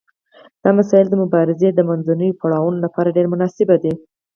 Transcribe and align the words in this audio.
دا 0.63 0.69
مسایل 0.77 1.07
د 1.09 1.15
مبارزې 1.23 1.69
د 1.73 1.79
منځنیو 1.89 2.37
پړاوونو 2.41 2.77
لپاره 2.85 3.15
ډیر 3.17 3.25
مناسب 3.33 3.69
دي. 3.83 3.93